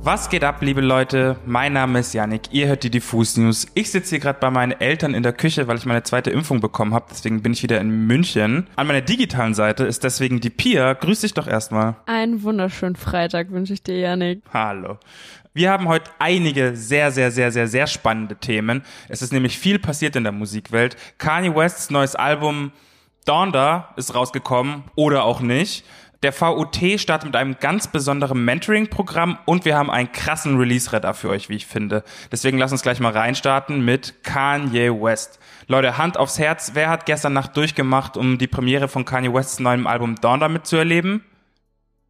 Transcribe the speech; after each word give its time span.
Was 0.00 0.30
geht 0.30 0.44
ab, 0.44 0.62
liebe 0.62 0.80
Leute? 0.80 1.36
Mein 1.44 1.72
Name 1.72 1.98
ist 1.98 2.14
Yannick, 2.14 2.52
ihr 2.52 2.68
hört 2.68 2.82
die 2.82 2.90
Diffus 2.90 3.36
News. 3.36 3.66
Ich 3.74 3.90
sitze 3.90 4.10
hier 4.10 4.20
gerade 4.20 4.38
bei 4.38 4.50
meinen 4.50 4.72
Eltern 4.72 5.12
in 5.12 5.22
der 5.22 5.32
Küche, 5.32 5.66
weil 5.68 5.76
ich 5.76 5.84
meine 5.84 6.02
zweite 6.02 6.30
Impfung 6.30 6.60
bekommen 6.60 6.94
habe, 6.94 7.06
deswegen 7.10 7.42
bin 7.42 7.52
ich 7.52 7.62
wieder 7.62 7.80
in 7.80 8.06
München. 8.06 8.68
An 8.76 8.86
meiner 8.86 9.02
digitalen 9.02 9.54
Seite 9.54 9.84
ist 9.84 10.04
deswegen 10.04 10.40
die 10.40 10.50
Pia. 10.50 10.94
Grüß 10.94 11.20
dich 11.20 11.34
doch 11.34 11.46
erstmal. 11.46 11.96
Einen 12.06 12.42
wunderschönen 12.42 12.96
Freitag 12.96 13.50
wünsche 13.50 13.74
ich 13.74 13.82
dir, 13.82 13.98
Yannick. 13.98 14.42
Hallo. 14.52 14.98
Wir 15.52 15.70
haben 15.70 15.88
heute 15.88 16.10
einige 16.20 16.76
sehr, 16.76 17.10
sehr, 17.10 17.30
sehr, 17.30 17.50
sehr, 17.50 17.66
sehr 17.66 17.86
spannende 17.86 18.36
Themen. 18.36 18.84
Es 19.08 19.20
ist 19.20 19.32
nämlich 19.32 19.58
viel 19.58 19.78
passiert 19.78 20.14
in 20.16 20.22
der 20.22 20.32
Musikwelt. 20.32 20.96
Kanye 21.18 21.54
Wests 21.54 21.90
neues 21.90 22.14
Album 22.14 22.72
Donda 23.24 23.92
ist 23.96 24.14
rausgekommen 24.14 24.84
oder 24.94 25.24
auch 25.24 25.40
nicht. 25.40 25.84
Der 26.24 26.32
VUT 26.32 26.76
startet 26.96 27.26
mit 27.26 27.36
einem 27.36 27.58
ganz 27.60 27.86
besonderen 27.86 28.44
Mentoring-Programm 28.44 29.38
und 29.44 29.64
wir 29.64 29.76
haben 29.76 29.88
einen 29.88 30.10
krassen 30.10 30.58
Release-Radar 30.58 31.14
für 31.14 31.28
euch, 31.28 31.48
wie 31.48 31.54
ich 31.54 31.66
finde. 31.66 32.02
Deswegen 32.32 32.58
lasst 32.58 32.72
uns 32.72 32.82
gleich 32.82 32.98
mal 32.98 33.12
reinstarten 33.12 33.84
mit 33.84 34.24
Kanye 34.24 34.90
West. 34.90 35.38
Leute, 35.68 35.96
Hand 35.96 36.16
aufs 36.16 36.40
Herz, 36.40 36.72
wer 36.74 36.90
hat 36.90 37.06
gestern 37.06 37.34
Nacht 37.34 37.56
durchgemacht, 37.56 38.16
um 38.16 38.36
die 38.36 38.48
Premiere 38.48 38.88
von 38.88 39.04
Kanye 39.04 39.32
Wests 39.32 39.60
neuem 39.60 39.86
Album 39.86 40.16
Dawn 40.16 40.52
mitzuerleben? 40.52 41.22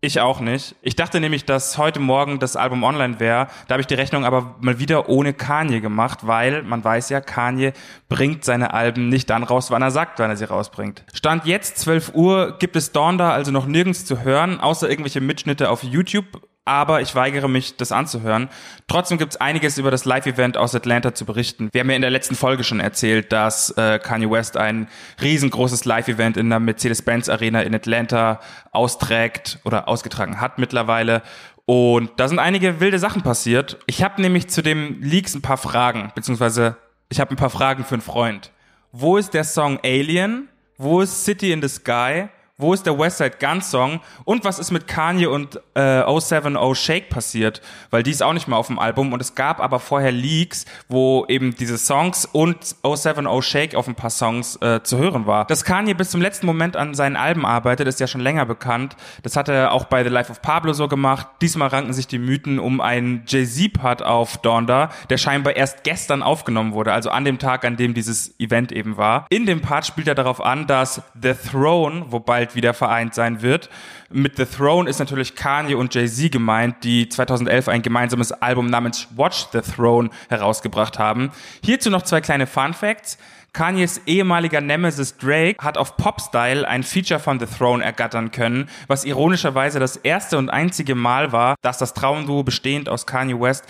Ich 0.00 0.20
auch 0.20 0.38
nicht. 0.38 0.76
Ich 0.80 0.94
dachte 0.94 1.18
nämlich, 1.18 1.44
dass 1.44 1.76
heute 1.76 1.98
Morgen 1.98 2.38
das 2.38 2.54
Album 2.54 2.84
online 2.84 3.18
wäre. 3.18 3.48
Da 3.66 3.72
habe 3.72 3.80
ich 3.80 3.88
die 3.88 3.94
Rechnung 3.94 4.24
aber 4.24 4.54
mal 4.60 4.78
wieder 4.78 5.08
ohne 5.08 5.34
Kanye 5.34 5.80
gemacht, 5.80 6.20
weil 6.22 6.62
man 6.62 6.84
weiß 6.84 7.08
ja, 7.08 7.20
Kanye 7.20 7.72
bringt 8.08 8.44
seine 8.44 8.72
Alben 8.74 9.08
nicht 9.08 9.28
dann 9.28 9.42
raus, 9.42 9.72
wann 9.72 9.82
er 9.82 9.90
sagt, 9.90 10.20
wann 10.20 10.30
er 10.30 10.36
sie 10.36 10.44
rausbringt. 10.44 11.02
Stand 11.12 11.46
jetzt 11.46 11.78
12 11.78 12.14
Uhr, 12.14 12.58
gibt 12.60 12.76
es 12.76 12.92
Dawn 12.92 13.18
da 13.18 13.32
also 13.32 13.50
noch 13.50 13.66
nirgends 13.66 14.04
zu 14.04 14.22
hören, 14.22 14.60
außer 14.60 14.88
irgendwelche 14.88 15.20
Mitschnitte 15.20 15.68
auf 15.68 15.82
YouTube 15.82 16.47
aber 16.68 17.00
ich 17.00 17.14
weigere 17.14 17.48
mich, 17.48 17.76
das 17.76 17.92
anzuhören. 17.92 18.48
Trotzdem 18.86 19.18
gibt 19.18 19.32
es 19.32 19.40
einiges 19.40 19.78
über 19.78 19.90
das 19.90 20.04
Live-Event 20.04 20.56
aus 20.56 20.74
Atlanta 20.74 21.14
zu 21.14 21.24
berichten. 21.24 21.70
Wir 21.72 21.80
haben 21.80 21.90
ja 21.90 21.96
in 21.96 22.02
der 22.02 22.10
letzten 22.10 22.34
Folge 22.34 22.62
schon 22.62 22.78
erzählt, 22.78 23.32
dass 23.32 23.70
äh, 23.70 23.98
Kanye 23.98 24.30
West 24.30 24.56
ein 24.56 24.88
riesengroßes 25.22 25.86
Live-Event 25.86 26.36
in 26.36 26.50
der 26.50 26.60
Mercedes-Benz 26.60 27.28
Arena 27.28 27.62
in 27.62 27.74
Atlanta 27.74 28.40
austrägt 28.70 29.58
oder 29.64 29.88
ausgetragen 29.88 30.40
hat 30.40 30.58
mittlerweile. 30.58 31.22
Und 31.64 32.10
da 32.16 32.28
sind 32.28 32.38
einige 32.38 32.80
wilde 32.80 32.98
Sachen 32.98 33.22
passiert. 33.22 33.78
Ich 33.86 34.02
habe 34.02 34.20
nämlich 34.20 34.48
zu 34.48 34.62
dem 34.62 35.02
Leaks 35.02 35.34
ein 35.34 35.42
paar 35.42 35.58
Fragen, 35.58 36.12
beziehungsweise 36.14 36.76
ich 37.08 37.20
habe 37.20 37.30
ein 37.30 37.36
paar 37.36 37.50
Fragen 37.50 37.84
für 37.84 37.94
einen 37.94 38.02
Freund. 38.02 38.52
Wo 38.92 39.16
ist 39.16 39.32
der 39.34 39.44
Song 39.44 39.78
Alien? 39.82 40.48
Wo 40.76 41.00
ist 41.00 41.24
City 41.24 41.52
in 41.52 41.60
the 41.60 41.68
Sky? 41.68 42.28
Wo 42.60 42.74
ist 42.74 42.86
der 42.86 42.98
Westside 42.98 43.36
Gun 43.38 43.62
Song? 43.62 44.00
Und 44.24 44.44
was 44.44 44.58
ist 44.58 44.72
mit 44.72 44.88
Kanye 44.88 45.26
und 45.26 45.60
äh, 45.74 46.02
070 46.02 46.74
Shake 46.74 47.08
passiert? 47.08 47.62
Weil 47.90 48.02
die 48.02 48.10
ist 48.10 48.20
auch 48.20 48.32
nicht 48.32 48.48
mehr 48.48 48.58
auf 48.58 48.66
dem 48.66 48.80
Album. 48.80 49.12
Und 49.12 49.22
es 49.22 49.36
gab 49.36 49.60
aber 49.60 49.78
vorher 49.78 50.10
Leaks, 50.10 50.64
wo 50.88 51.24
eben 51.28 51.54
diese 51.54 51.78
Songs 51.78 52.24
und 52.24 52.74
070 52.82 53.44
Shake 53.44 53.76
auf 53.76 53.86
ein 53.86 53.94
paar 53.94 54.10
Songs 54.10 54.56
äh, 54.56 54.82
zu 54.82 54.98
hören 54.98 55.24
war. 55.24 55.44
Dass 55.44 55.64
Kanye 55.64 55.94
bis 55.94 56.10
zum 56.10 56.20
letzten 56.20 56.46
Moment 56.46 56.76
an 56.76 56.94
seinen 56.94 57.14
Alben 57.14 57.46
arbeitet, 57.46 57.86
ist 57.86 58.00
ja 58.00 58.08
schon 58.08 58.22
länger 58.22 58.44
bekannt. 58.44 58.96
Das 59.22 59.36
hat 59.36 59.48
er 59.48 59.70
auch 59.70 59.84
bei 59.84 60.02
The 60.02 60.10
Life 60.10 60.32
of 60.32 60.42
Pablo 60.42 60.72
so 60.72 60.88
gemacht. 60.88 61.28
Diesmal 61.40 61.68
ranken 61.68 61.92
sich 61.92 62.08
die 62.08 62.18
Mythen 62.18 62.58
um 62.58 62.80
einen 62.80 63.22
Jay-Z-Part 63.28 64.02
auf 64.02 64.36
Donda, 64.38 64.90
der 65.10 65.18
scheinbar 65.18 65.54
erst 65.54 65.84
gestern 65.84 66.24
aufgenommen 66.24 66.72
wurde, 66.72 66.92
also 66.92 67.10
an 67.10 67.24
dem 67.24 67.38
Tag, 67.38 67.64
an 67.64 67.76
dem 67.76 67.94
dieses 67.94 68.34
Event 68.40 68.72
eben 68.72 68.96
war. 68.96 69.26
In 69.30 69.46
dem 69.46 69.60
Part 69.60 69.86
spielt 69.86 70.08
er 70.08 70.16
darauf 70.16 70.44
an, 70.44 70.66
dass 70.66 71.02
The 71.22 71.34
Throne, 71.34 72.06
wobei 72.08 72.47
bald 72.48 72.54
wieder 72.54 72.74
vereint 72.74 73.14
sein 73.14 73.42
wird. 73.42 73.68
Mit 74.10 74.36
The 74.36 74.46
Throne 74.46 74.88
ist 74.88 74.98
natürlich 74.98 75.34
Kanye 75.34 75.74
und 75.74 75.94
Jay-Z 75.94 76.32
gemeint, 76.32 76.76
die 76.82 77.08
2011 77.08 77.68
ein 77.68 77.82
gemeinsames 77.82 78.32
Album 78.32 78.66
namens 78.66 79.08
Watch 79.16 79.48
the 79.52 79.60
Throne 79.60 80.08
herausgebracht 80.28 80.98
haben. 80.98 81.30
Hierzu 81.62 81.90
noch 81.90 82.02
zwei 82.02 82.20
kleine 82.20 82.46
Fun 82.46 82.72
Facts. 82.72 83.18
Kanyes 83.52 84.02
ehemaliger 84.06 84.60
Nemesis 84.60 85.16
Drake 85.16 85.56
hat 85.62 85.78
auf 85.78 85.96
Popstyle 85.96 86.68
ein 86.68 86.82
Feature 86.82 87.18
von 87.18 87.40
The 87.40 87.46
Throne 87.46 87.82
ergattern 87.82 88.30
können, 88.30 88.68
was 88.86 89.04
ironischerweise 89.04 89.80
das 89.80 89.96
erste 89.96 90.38
und 90.38 90.50
einzige 90.50 90.94
Mal 90.94 91.32
war, 91.32 91.56
dass 91.62 91.78
das 91.78 91.94
Traumduo 91.94 92.42
bestehend 92.42 92.88
aus 92.88 93.06
Kanye 93.06 93.40
West 93.40 93.64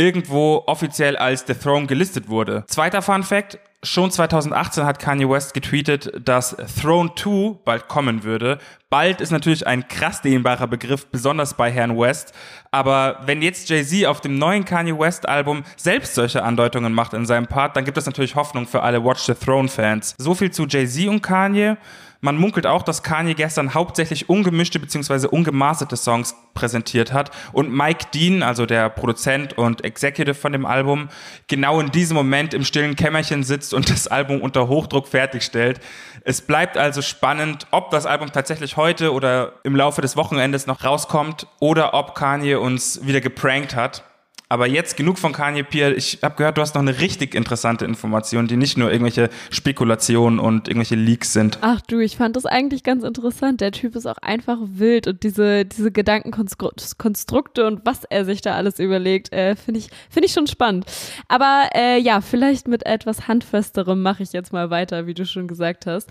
irgendwo 0.00 0.62
offiziell 0.66 1.16
als 1.16 1.44
The 1.46 1.54
Throne 1.54 1.86
gelistet 1.86 2.28
wurde. 2.28 2.64
Zweiter 2.66 3.02
Fun 3.02 3.22
Fact, 3.22 3.58
Schon 3.82 4.10
2018 4.10 4.84
hat 4.84 4.98
Kanye 4.98 5.26
West 5.26 5.54
getweetet, 5.54 6.12
dass 6.22 6.54
Throne 6.78 7.12
2 7.16 7.60
bald 7.64 7.88
kommen 7.88 8.24
würde. 8.24 8.58
Bald 8.90 9.22
ist 9.22 9.30
natürlich 9.30 9.66
ein 9.66 9.88
krass 9.88 10.20
dehnbarer 10.20 10.66
Begriff, 10.66 11.06
besonders 11.06 11.54
bei 11.54 11.70
Herrn 11.70 11.98
West. 11.98 12.34
Aber 12.70 13.20
wenn 13.24 13.40
jetzt 13.40 13.70
Jay-Z 13.70 14.04
auf 14.04 14.20
dem 14.20 14.36
neuen 14.36 14.66
Kanye 14.66 14.98
West 14.98 15.26
Album 15.26 15.64
selbst 15.78 16.14
solche 16.14 16.42
Andeutungen 16.42 16.92
macht 16.92 17.14
in 17.14 17.24
seinem 17.24 17.46
Part, 17.46 17.74
dann 17.74 17.86
gibt 17.86 17.96
es 17.96 18.04
natürlich 18.04 18.34
Hoffnung 18.34 18.66
für 18.66 18.82
alle 18.82 19.02
Watch 19.02 19.22
the 19.22 19.32
Throne 19.32 19.68
Fans. 19.68 20.14
So 20.18 20.34
viel 20.34 20.50
zu 20.50 20.66
Jay-Z 20.66 21.08
und 21.08 21.22
Kanye. 21.22 21.78
Man 22.22 22.36
munkelt 22.36 22.66
auch, 22.66 22.82
dass 22.82 23.02
Kanye 23.02 23.34
gestern 23.34 23.72
hauptsächlich 23.72 24.28
ungemischte 24.28 24.78
bzw. 24.78 25.26
ungemasterte 25.28 25.96
Songs 25.96 26.34
präsentiert 26.52 27.14
hat 27.14 27.30
und 27.52 27.72
Mike 27.72 28.08
Dean, 28.12 28.42
also 28.42 28.66
der 28.66 28.90
Produzent 28.90 29.56
und 29.56 29.84
Executive 29.84 30.34
von 30.34 30.52
dem 30.52 30.66
Album, 30.66 31.08
genau 31.46 31.80
in 31.80 31.90
diesem 31.90 32.16
Moment 32.16 32.52
im 32.52 32.64
stillen 32.64 32.94
Kämmerchen 32.94 33.42
sitzt 33.42 33.72
und 33.72 33.88
das 33.88 34.06
Album 34.06 34.42
unter 34.42 34.68
Hochdruck 34.68 35.08
fertigstellt. 35.08 35.80
Es 36.22 36.42
bleibt 36.42 36.76
also 36.76 37.00
spannend, 37.00 37.66
ob 37.70 37.90
das 37.90 38.04
Album 38.04 38.30
tatsächlich 38.30 38.76
heute 38.76 39.14
oder 39.14 39.54
im 39.64 39.74
Laufe 39.74 40.02
des 40.02 40.16
Wochenendes 40.16 40.66
noch 40.66 40.84
rauskommt 40.84 41.46
oder 41.58 41.94
ob 41.94 42.14
Kanye 42.14 42.56
uns 42.56 43.06
wieder 43.06 43.22
geprankt 43.22 43.74
hat. 43.74 44.04
Aber 44.52 44.66
jetzt 44.66 44.96
genug 44.96 45.16
von 45.16 45.32
Kanye 45.32 45.62
Pierre. 45.62 45.94
Ich 45.94 46.18
habe 46.24 46.34
gehört, 46.34 46.58
du 46.58 46.62
hast 46.62 46.74
noch 46.74 46.82
eine 46.82 46.98
richtig 46.98 47.36
interessante 47.36 47.84
Information, 47.84 48.48
die 48.48 48.56
nicht 48.56 48.76
nur 48.76 48.90
irgendwelche 48.90 49.30
Spekulationen 49.50 50.40
und 50.40 50.66
irgendwelche 50.66 50.96
Leaks 50.96 51.32
sind. 51.32 51.58
Ach 51.60 51.80
du, 51.80 52.00
ich 52.00 52.16
fand 52.16 52.34
das 52.34 52.46
eigentlich 52.46 52.82
ganz 52.82 53.04
interessant. 53.04 53.60
Der 53.60 53.70
Typ 53.70 53.94
ist 53.94 54.06
auch 54.06 54.16
einfach 54.16 54.58
wild 54.60 55.06
und 55.06 55.22
diese, 55.22 55.64
diese 55.64 55.92
Gedankenkonstrukte 55.92 57.64
und 57.64 57.86
was 57.86 58.02
er 58.02 58.24
sich 58.24 58.40
da 58.40 58.56
alles 58.56 58.80
überlegt, 58.80 59.32
äh, 59.32 59.54
finde 59.54 59.78
ich, 59.78 59.88
finde 60.10 60.26
ich 60.26 60.32
schon 60.32 60.48
spannend. 60.48 60.84
Aber 61.28 61.68
äh, 61.76 62.00
ja, 62.00 62.20
vielleicht 62.20 62.66
mit 62.66 62.84
etwas 62.86 63.28
Handfesterem 63.28 64.02
mache 64.02 64.24
ich 64.24 64.32
jetzt 64.32 64.52
mal 64.52 64.68
weiter, 64.68 65.06
wie 65.06 65.14
du 65.14 65.26
schon 65.26 65.46
gesagt 65.46 65.86
hast. 65.86 66.10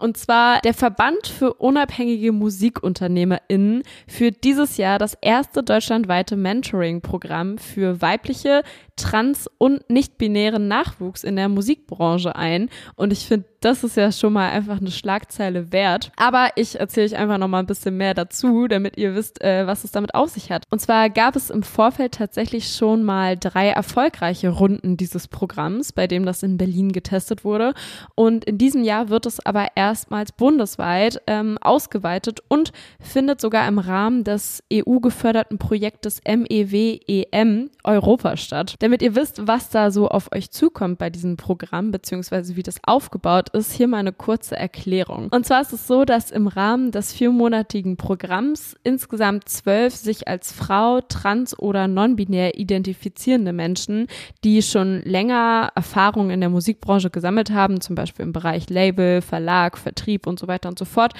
Und 0.00 0.16
zwar 0.16 0.60
der 0.62 0.74
Verband 0.74 1.28
für 1.28 1.54
unabhängige 1.54 2.32
MusikunternehmerInnen 2.32 3.84
führt 4.08 4.42
dieses 4.42 4.76
Jahr 4.76 4.98
das 4.98 5.16
erste 5.20 5.62
deutschlandweite 5.62 6.34
Mentoring-Programm 6.36 7.58
weibliche, 7.76 8.62
trans- 8.96 9.48
und 9.58 9.88
nicht-binären 9.88 10.68
Nachwuchs 10.68 11.24
in 11.24 11.36
der 11.36 11.48
Musikbranche 11.48 12.34
ein. 12.34 12.70
Und 12.96 13.12
ich 13.12 13.26
finde, 13.26 13.46
das 13.60 13.84
ist 13.84 13.96
ja 13.96 14.12
schon 14.12 14.32
mal 14.32 14.50
einfach 14.50 14.80
eine 14.80 14.90
Schlagzeile 14.90 15.72
wert. 15.72 16.12
Aber 16.16 16.50
ich 16.56 16.78
erzähle 16.78 17.06
euch 17.06 17.16
einfach 17.16 17.38
noch 17.38 17.48
mal 17.48 17.58
ein 17.60 17.66
bisschen 17.66 17.96
mehr 17.96 18.14
dazu, 18.14 18.68
damit 18.68 18.96
ihr 18.96 19.14
wisst, 19.14 19.42
äh, 19.42 19.66
was 19.66 19.84
es 19.84 19.90
damit 19.90 20.14
auf 20.14 20.30
sich 20.30 20.50
hat. 20.50 20.64
Und 20.70 20.80
zwar 20.80 21.10
gab 21.10 21.36
es 21.36 21.50
im 21.50 21.62
Vorfeld 21.62 22.12
tatsächlich 22.12 22.72
schon 22.72 23.02
mal 23.02 23.36
drei 23.36 23.68
erfolgreiche 23.68 24.50
Runden 24.50 24.96
dieses 24.96 25.28
Programms, 25.28 25.92
bei 25.92 26.06
dem 26.06 26.24
das 26.24 26.42
in 26.42 26.56
Berlin 26.56 26.92
getestet 26.92 27.44
wurde. 27.44 27.74
Und 28.14 28.44
in 28.44 28.56
diesem 28.56 28.84
Jahr 28.84 29.08
wird 29.08 29.26
es 29.26 29.44
aber 29.44 29.68
erstmals 29.74 30.32
bundesweit 30.32 31.20
ähm, 31.26 31.58
ausgeweitet 31.60 32.40
und 32.48 32.72
findet 33.00 33.40
sogar 33.40 33.66
im 33.66 33.78
Rahmen 33.78 34.24
des 34.24 34.62
EU-geförderten 34.72 35.58
Projektes 35.58 36.20
MEW-EM 36.24 37.70
Europa 37.84 38.36
statt. 38.36 38.76
Damit 38.86 39.02
ihr 39.02 39.16
wisst, 39.16 39.48
was 39.48 39.68
da 39.68 39.90
so 39.90 40.06
auf 40.06 40.30
euch 40.32 40.52
zukommt 40.52 40.98
bei 40.98 41.10
diesem 41.10 41.36
Programm, 41.36 41.90
beziehungsweise 41.90 42.54
wie 42.54 42.62
das 42.62 42.76
aufgebaut 42.84 43.48
ist, 43.48 43.72
hier 43.72 43.88
mal 43.88 43.96
eine 43.96 44.12
kurze 44.12 44.54
Erklärung. 44.54 45.26
Und 45.32 45.44
zwar 45.44 45.62
ist 45.62 45.72
es 45.72 45.88
so, 45.88 46.04
dass 46.04 46.30
im 46.30 46.46
Rahmen 46.46 46.92
des 46.92 47.12
viermonatigen 47.12 47.96
Programms 47.96 48.76
insgesamt 48.84 49.48
zwölf 49.48 49.96
sich 49.96 50.28
als 50.28 50.52
Frau, 50.52 51.00
trans 51.00 51.58
oder 51.58 51.88
non-binär 51.88 52.60
identifizierende 52.60 53.52
Menschen, 53.52 54.06
die 54.44 54.62
schon 54.62 55.02
länger 55.02 55.72
Erfahrung 55.74 56.30
in 56.30 56.38
der 56.38 56.50
Musikbranche 56.50 57.10
gesammelt 57.10 57.50
haben, 57.50 57.80
zum 57.80 57.96
Beispiel 57.96 58.24
im 58.24 58.32
Bereich 58.32 58.70
Label, 58.70 59.20
Verlag, 59.20 59.78
Vertrieb 59.78 60.28
und 60.28 60.38
so 60.38 60.46
weiter 60.46 60.68
und 60.68 60.78
so 60.78 60.84
fort, 60.84 61.12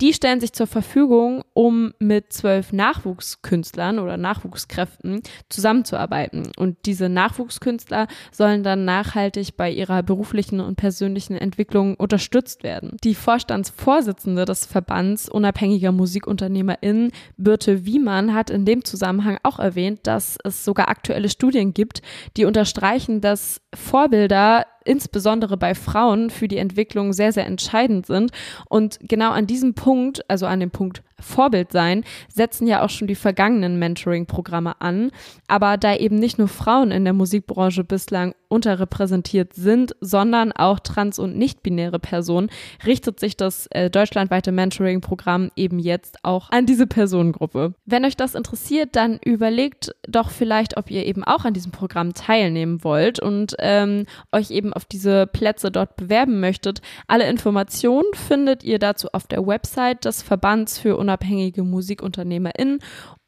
die 0.00 0.12
stellen 0.12 0.40
sich 0.40 0.54
zur 0.54 0.66
Verfügung, 0.66 1.44
um 1.54 1.92
mit 2.00 2.32
zwölf 2.32 2.72
Nachwuchskünstlern 2.72 4.00
oder 4.00 4.16
Nachwuchskräften 4.16 5.22
zusammenzuarbeiten. 5.48 6.50
Und 6.56 6.78
diese 6.84 7.11
Nachwuchskünstler 7.12 8.06
sollen 8.30 8.62
dann 8.62 8.84
nachhaltig 8.84 9.56
bei 9.56 9.70
ihrer 9.70 10.02
beruflichen 10.02 10.60
und 10.60 10.76
persönlichen 10.76 11.36
Entwicklung 11.36 11.94
unterstützt 11.94 12.62
werden. 12.62 12.96
Die 13.04 13.14
Vorstandsvorsitzende 13.14 14.44
des 14.44 14.66
Verbands 14.66 15.28
unabhängiger 15.28 15.92
MusikunternehmerInnen, 15.92 17.12
Birte 17.36 17.86
Wiemann, 17.86 18.34
hat 18.34 18.50
in 18.50 18.64
dem 18.64 18.84
Zusammenhang 18.84 19.38
auch 19.42 19.58
erwähnt, 19.58 20.00
dass 20.04 20.38
es 20.44 20.64
sogar 20.64 20.88
aktuelle 20.88 21.28
Studien 21.28 21.74
gibt, 21.74 22.02
die 22.36 22.44
unterstreichen, 22.44 23.20
dass 23.20 23.60
Vorbilder 23.74 24.66
insbesondere 24.84 25.56
bei 25.56 25.74
Frauen 25.74 26.30
für 26.30 26.48
die 26.48 26.58
Entwicklung 26.58 27.12
sehr, 27.12 27.32
sehr 27.32 27.46
entscheidend 27.46 28.06
sind. 28.06 28.32
Und 28.68 28.98
genau 29.02 29.30
an 29.30 29.46
diesem 29.46 29.74
Punkt, 29.74 30.28
also 30.28 30.46
an 30.46 30.60
dem 30.60 30.70
Punkt 30.70 31.02
Vorbild 31.22 31.72
sein, 31.72 32.04
setzen 32.32 32.66
ja 32.66 32.84
auch 32.84 32.90
schon 32.90 33.08
die 33.08 33.14
vergangenen 33.14 33.78
Mentoring-Programme 33.78 34.80
an. 34.80 35.10
Aber 35.48 35.76
da 35.76 35.94
eben 35.96 36.16
nicht 36.16 36.38
nur 36.38 36.48
Frauen 36.48 36.90
in 36.90 37.04
der 37.04 37.12
Musikbranche 37.12 37.84
bislang 37.84 38.34
unterrepräsentiert 38.52 39.54
sind, 39.54 39.96
sondern 40.00 40.52
auch 40.52 40.78
trans- 40.78 41.18
und 41.18 41.36
nicht-binäre 41.36 41.98
Personen, 41.98 42.50
richtet 42.86 43.18
sich 43.18 43.36
das 43.36 43.66
äh, 43.68 43.90
deutschlandweite 43.90 44.52
Mentoring-Programm 44.52 45.50
eben 45.56 45.78
jetzt 45.78 46.18
auch 46.22 46.50
an 46.50 46.66
diese 46.66 46.86
Personengruppe. 46.86 47.74
Wenn 47.86 48.04
euch 48.04 48.16
das 48.16 48.34
interessiert, 48.34 48.90
dann 48.92 49.18
überlegt 49.24 49.94
doch 50.06 50.30
vielleicht, 50.30 50.76
ob 50.76 50.90
ihr 50.90 51.06
eben 51.06 51.24
auch 51.24 51.44
an 51.44 51.54
diesem 51.54 51.72
Programm 51.72 52.12
teilnehmen 52.12 52.84
wollt 52.84 53.18
und 53.20 53.54
ähm, 53.58 54.04
euch 54.30 54.50
eben 54.50 54.72
auf 54.72 54.84
diese 54.84 55.26
Plätze 55.26 55.70
dort 55.70 55.96
bewerben 55.96 56.38
möchtet. 56.40 56.82
Alle 57.08 57.28
Informationen 57.28 58.12
findet 58.14 58.62
ihr 58.64 58.78
dazu 58.78 59.08
auf 59.12 59.26
der 59.26 59.46
Website 59.46 60.04
des 60.04 60.22
Verbands 60.22 60.78
für 60.78 60.96
unabhängige 60.96 61.62
MusikunternehmerInnen 61.62 62.80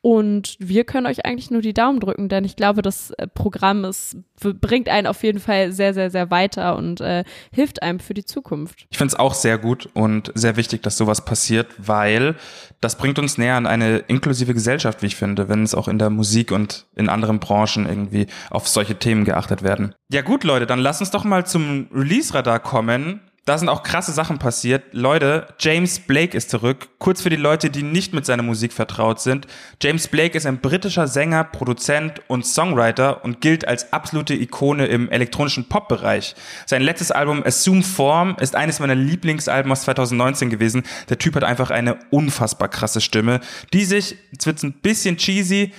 und 0.05 0.57
wir 0.59 0.85
können 0.85 1.07
euch 1.07 1.25
eigentlich 1.25 1.51
nur 1.51 1.63
die 1.63 1.73
Daumen 1.73 1.99
drücken, 1.99 2.29
denn 2.29 2.45
ich 2.45 2.57
glaube, 2.57 2.83
das 2.83 3.13
äh, 3.13 3.27
Programm 3.27 3.87
ist, 3.87 4.19
bringt 4.39 4.91
einen 4.91 5.07
auf 5.07 5.23
jeden 5.23 5.41
Fall 5.41 5.73
sehr, 5.73 5.95
sehr, 5.95 6.11
sehr 6.11 6.31
weiter 6.31 6.77
und 6.77 7.01
äh, 7.01 7.25
hilft 7.55 7.83
einem 7.83 8.01
für 8.01 8.13
die 8.13 8.27
Zukunft. 8.27 8.87
Ich 8.91 8.99
finde 8.99 9.15
es 9.15 9.19
auch 9.19 9.33
sehr 9.33 9.57
gut 9.57 9.89
und 9.95 10.31
sehr 10.35 10.59
wichtig, 10.59 10.83
dass 10.83 10.99
sowas 10.99 11.25
passiert, 11.25 11.69
weil 11.79 12.35
das 12.83 12.99
bringt 12.99 13.19
uns 13.19 13.39
näher 13.39 13.57
an 13.57 13.67
eine 13.67 13.97
inklusive 13.97 14.53
Gesellschaft, 14.53 15.01
wie 15.01 15.07
ich 15.07 15.17
finde, 15.17 15.49
wenn 15.49 15.63
es 15.63 15.75
auch 15.75 15.89
in 15.89 15.99
der 15.99 16.11
Musik 16.11 16.53
und 16.53 16.85
in 16.95 17.09
anderen 17.09 17.41
Branchen 17.41 17.87
irgendwie 17.89 18.27
auf 18.51 18.69
solche 18.69 18.97
Themen 18.99 19.25
geachtet 19.25 19.63
werden. 19.63 19.95
Ja 20.13 20.21
gut, 20.21 20.45
Leute, 20.45 20.67
dann 20.67 20.81
lass 20.81 21.01
uns 21.01 21.13
doch 21.13 21.25
mal 21.25 21.47
zum 21.47 21.89
Release-Radar 21.95 22.59
kommen 22.59 23.23
da 23.45 23.59
sind 23.59 23.69
auch 23.69 23.83
krasse 23.83 24.13
Sachen 24.13 24.39
passiert. 24.39 24.85
Leute, 24.93 25.49
James 25.59 25.99
Blake 25.99 26.37
ist 26.37 26.49
zurück. 26.49 26.89
Kurz 26.99 27.21
für 27.21 27.29
die 27.29 27.37
Leute, 27.37 27.69
die 27.69 27.83
nicht 27.83 28.15
mit 28.15 28.25
seiner 28.25 28.43
Musik 28.43 28.73
vertraut 28.73 29.21
sind. 29.21 29.47
James 29.83 30.09
Blake 30.09 30.37
ist 30.37 30.47
ein 30.47 30.61
britischer 30.61 31.07
Sänger, 31.07 31.45
Produzent 31.45 32.23
und 32.27 32.47
Songwriter 32.47 33.23
und 33.23 33.43
gilt 33.43 33.69
als 33.69 33.93
absolute 33.93 34.35
Ikone 34.35 34.87
im 34.87 35.11
elektronischen 35.11 35.69
Pop-Bereich. 35.69 36.35
Sein 36.65 36.81
letztes 36.81 37.11
Album 37.11 37.43
Assume 37.45 37.83
Form 37.83 38.37
ist 38.41 38.57
eines 38.57 38.81
meiner 38.81 38.95
Lieblingsalben 38.95 39.71
aus 39.71 39.83
2019 39.83 40.49
gewesen. 40.49 40.83
Der 41.11 41.19
Typ 41.19 41.35
hat 41.37 41.45
einfach 41.45 41.71
eine 41.71 41.99
unfassbar 42.11 42.69
krasse 42.69 43.03
Stimme, 43.03 43.41
die 43.75 43.85
sich, 43.85 44.17
jetzt 44.33 44.47
wird's 44.47 44.63
ein 44.63 44.73
bisschen 44.81 45.19
cheesy, 45.19 45.73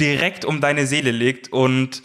direkt 0.00 0.44
um 0.44 0.60
deine 0.60 0.88
Seele 0.88 1.12
legt 1.12 1.52
und 1.52 2.02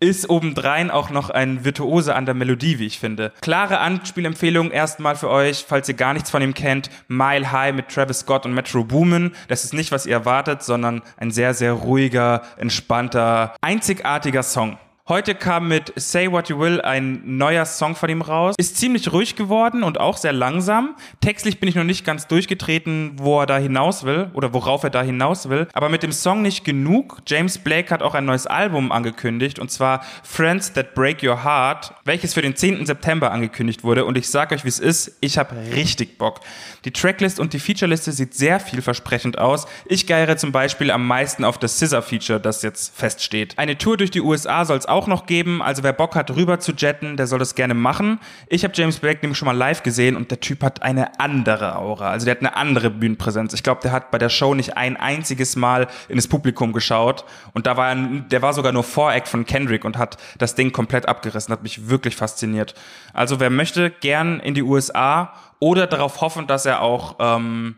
ist 0.00 0.28
obendrein 0.28 0.90
auch 0.90 1.10
noch 1.10 1.30
ein 1.30 1.64
Virtuose 1.64 2.14
an 2.14 2.26
der 2.26 2.34
Melodie, 2.34 2.78
wie 2.78 2.86
ich 2.86 2.98
finde. 2.98 3.32
Klare 3.40 3.78
Anspielempfehlung 3.78 4.70
erstmal 4.70 5.16
für 5.16 5.30
euch, 5.30 5.64
falls 5.66 5.88
ihr 5.88 5.94
gar 5.94 6.12
nichts 6.12 6.30
von 6.30 6.42
ihm 6.42 6.54
kennt. 6.54 6.90
Mile 7.08 7.52
High 7.52 7.74
mit 7.74 7.88
Travis 7.88 8.20
Scott 8.20 8.44
und 8.44 8.54
Metro 8.54 8.84
Boomin. 8.84 9.32
Das 9.48 9.64
ist 9.64 9.72
nicht, 9.72 9.92
was 9.92 10.06
ihr 10.06 10.14
erwartet, 10.14 10.62
sondern 10.62 11.02
ein 11.16 11.30
sehr, 11.30 11.54
sehr 11.54 11.72
ruhiger, 11.72 12.42
entspannter, 12.56 13.54
einzigartiger 13.60 14.42
Song. 14.42 14.78
Heute 15.06 15.34
kam 15.34 15.68
mit 15.68 15.92
Say 15.96 16.32
What 16.32 16.48
You 16.48 16.58
Will 16.58 16.80
ein 16.80 17.36
neuer 17.36 17.66
Song 17.66 17.94
von 17.94 18.08
ihm 18.08 18.22
raus. 18.22 18.54
Ist 18.56 18.78
ziemlich 18.78 19.12
ruhig 19.12 19.36
geworden 19.36 19.82
und 19.82 20.00
auch 20.00 20.16
sehr 20.16 20.32
langsam. 20.32 20.96
Textlich 21.20 21.60
bin 21.60 21.68
ich 21.68 21.74
noch 21.74 21.84
nicht 21.84 22.06
ganz 22.06 22.26
durchgetreten, 22.26 23.12
wo 23.16 23.38
er 23.38 23.44
da 23.44 23.58
hinaus 23.58 24.04
will 24.04 24.30
oder 24.32 24.54
worauf 24.54 24.82
er 24.82 24.88
da 24.88 25.02
hinaus 25.02 25.50
will. 25.50 25.68
Aber 25.74 25.90
mit 25.90 26.02
dem 26.02 26.10
Song 26.10 26.40
nicht 26.40 26.64
genug. 26.64 27.20
James 27.26 27.58
Blake 27.58 27.90
hat 27.90 28.02
auch 28.02 28.14
ein 28.14 28.24
neues 28.24 28.46
Album 28.46 28.92
angekündigt 28.92 29.58
und 29.58 29.70
zwar 29.70 30.00
Friends 30.22 30.72
That 30.72 30.94
Break 30.94 31.22
Your 31.22 31.44
Heart, 31.44 31.92
welches 32.06 32.32
für 32.32 32.40
den 32.40 32.56
10. 32.56 32.86
September 32.86 33.30
angekündigt 33.30 33.84
wurde. 33.84 34.06
Und 34.06 34.16
ich 34.16 34.30
sag 34.30 34.52
euch, 34.52 34.64
wie 34.64 34.68
es 34.68 34.78
ist. 34.78 35.18
Ich 35.20 35.36
habe 35.36 35.54
richtig 35.74 36.16
Bock. 36.16 36.40
Die 36.86 36.92
Tracklist 36.92 37.40
und 37.40 37.52
die 37.52 37.58
Featureliste 37.58 38.10
sieht 38.10 38.32
sehr 38.32 38.58
vielversprechend 38.58 39.36
aus. 39.36 39.66
Ich 39.84 40.06
geiere 40.06 40.38
zum 40.38 40.50
Beispiel 40.50 40.90
am 40.90 41.06
meisten 41.06 41.44
auf 41.44 41.58
das 41.58 41.78
Scissor-Feature, 41.78 42.40
das 42.40 42.62
jetzt 42.62 42.96
feststeht. 42.96 43.58
Eine 43.58 43.76
Tour 43.76 43.98
durch 43.98 44.10
die 44.10 44.22
USA 44.22 44.64
soll 44.64 44.78
es 44.78 44.93
auch 44.94 45.06
noch 45.08 45.26
geben. 45.26 45.60
Also 45.60 45.82
wer 45.82 45.92
Bock 45.92 46.14
hat, 46.14 46.30
rüber 46.30 46.60
zu 46.60 46.72
jetten, 46.72 47.16
der 47.16 47.26
soll 47.26 47.40
das 47.40 47.54
gerne 47.54 47.74
machen. 47.74 48.20
Ich 48.48 48.64
habe 48.64 48.72
James 48.74 48.98
Blake 48.98 49.20
nämlich 49.22 49.36
schon 49.36 49.46
mal 49.46 49.56
live 49.56 49.82
gesehen 49.82 50.16
und 50.16 50.30
der 50.30 50.40
Typ 50.40 50.62
hat 50.62 50.82
eine 50.82 51.18
andere 51.18 51.76
Aura. 51.76 52.10
Also 52.10 52.24
der 52.24 52.36
hat 52.36 52.40
eine 52.40 52.56
andere 52.56 52.90
Bühnenpräsenz. 52.90 53.52
Ich 53.52 53.62
glaube, 53.62 53.80
der 53.82 53.92
hat 53.92 54.10
bei 54.10 54.18
der 54.18 54.28
Show 54.28 54.54
nicht 54.54 54.76
ein 54.76 54.96
einziges 54.96 55.56
Mal 55.56 55.88
in 56.08 56.16
das 56.16 56.28
Publikum 56.28 56.72
geschaut. 56.72 57.24
Und 57.52 57.66
da 57.66 57.76
war 57.76 57.88
er, 57.88 57.96
der 57.96 58.40
war 58.40 58.52
sogar 58.52 58.72
nur 58.72 58.84
Voract 58.84 59.28
von 59.28 59.44
Kendrick 59.44 59.84
und 59.84 59.98
hat 59.98 60.16
das 60.38 60.54
Ding 60.54 60.72
komplett 60.72 61.08
abgerissen. 61.08 61.52
Hat 61.52 61.62
mich 61.62 61.88
wirklich 61.88 62.16
fasziniert. 62.16 62.74
Also 63.12 63.40
wer 63.40 63.50
möchte, 63.50 63.90
gern 63.90 64.40
in 64.40 64.54
die 64.54 64.62
USA 64.62 65.32
oder 65.58 65.86
darauf 65.86 66.20
hoffen, 66.20 66.46
dass 66.46 66.66
er 66.66 66.80
auch 66.80 67.16
ähm, 67.18 67.76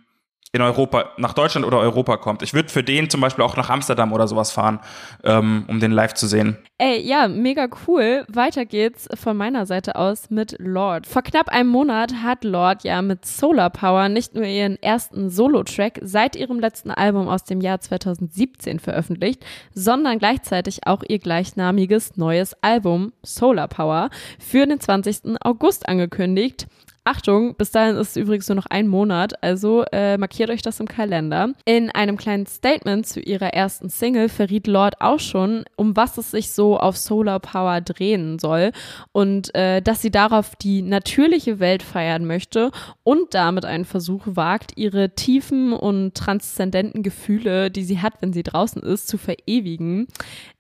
in 0.57 0.63
Europa, 0.63 1.11
nach 1.17 1.35
Deutschland 1.35 1.67
oder 1.67 1.79
Europa 1.79 2.17
kommt. 2.17 2.43
Ich 2.43 2.55
würde 2.55 2.69
für 2.69 2.83
den 2.83 3.09
zum 3.09 3.21
Beispiel 3.21 3.45
auch 3.45 3.57
nach 3.57 3.71
Amsterdam 3.71 4.13
oder 4.13 4.27
sowas 4.27 4.51
fahren, 4.51 4.81
ähm, 5.23 5.65
um 5.69 5.81
den 5.81 5.93
live 5.93 6.15
zu 6.15 6.27
sehen. 6.27 6.59
Ey, 6.79 7.01
ja, 7.01 7.29
mega 7.29 7.69
cool. 7.87 8.25
Weiter 8.29 8.67
geht's 8.67 9.09
von 9.15 9.37
meiner 9.37 9.67
Seite 9.67 9.97
aus 9.97 10.31
mit 10.31 10.57
Lord. 10.59 11.07
Vor 11.07 11.23
knapp 11.23 11.49
einem 11.49 11.71
Monat 11.71 12.23
hat 12.23 12.45
Lord 12.45 12.85
ja 12.85 13.01
mit 13.03 13.25
Solar 13.25 13.71
Power 13.71 14.09
nicht 14.09 14.35
nur 14.35 14.45
ihren 14.45 14.83
ersten 14.83 15.31
Solo-Track 15.31 16.01
seit 16.03 16.37
ihrem 16.37 16.59
letzten 16.59 16.91
Album 16.91 17.29
aus 17.29 17.45
dem 17.45 17.61
Jahr 17.61 17.81
2017 17.81 18.79
veröffentlicht, 18.79 19.45
sondern 19.75 20.19
gleichzeitig 20.19 20.87
auch 20.87 21.03
ihr 21.07 21.19
gleichnamiges 21.19 22.17
neues 22.17 22.55
Album 22.63 23.13
Solar 23.23 23.69
Power 23.69 24.11
für 24.39 24.67
den 24.67 24.81
20. 24.81 25.37
August 25.41 25.89
angekündigt. 25.89 26.67
Achtung, 27.07 27.55
bis 27.55 27.71
dahin 27.71 27.95
ist 27.95 28.11
es 28.11 28.17
übrigens 28.17 28.49
nur 28.49 28.57
noch 28.57 28.67
ein 28.67 28.89
Monat, 28.89 29.41
also 29.41 29.85
äh, 29.93 30.19
markiert 30.19 30.51
euch 30.51 30.61
das 30.61 30.81
im 30.81 30.89
Kalender. 30.89 31.51
In 31.65 31.89
einem 31.93 32.17
kleinen 32.17 32.47
Statement 32.47 33.07
zu 33.07 33.21
ihrer 33.21 33.55
ersten 33.55 33.89
Single 33.89 34.29
verriet 34.29 34.67
Lord 34.67 35.01
auch 35.01 35.21
schon, 35.21 35.65
um 35.77 35.97
was 35.97 36.19
es 36.19 36.33
sich 36.33 36.51
so 36.51 36.77
auf 36.77 36.97
Solar 36.97 37.39
Power 37.39 37.81
drehen 37.81 38.41
soll 38.41 38.73
und 39.13 39.55
äh, 39.55 39.81
dass 39.83 40.03
sie 40.03 40.11
darauf 40.11 40.57
die 40.57 40.83
natürliche 40.83 41.61
Welt 41.61 41.85
feiern 41.85 42.25
möchte 42.25 42.73
und 43.05 43.35
damit 43.35 43.65
einen 43.65 43.85
Versuch 43.85 44.23
wagt, 44.27 44.73
ihre 44.75 45.15
tiefen 45.15 45.73
und 45.73 46.15
transzendenten 46.15 47.05
Gefühle, 47.05 47.71
die 47.71 47.85
sie 47.85 48.01
hat, 48.01 48.15
wenn 48.21 48.33
sie 48.33 48.43
draußen 48.43 48.83
ist, 48.83 49.07
zu 49.07 49.17
verewigen. 49.17 50.09